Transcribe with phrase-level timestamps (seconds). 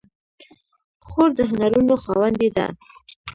[1.07, 2.67] خور د هنرونو خاوندې ده.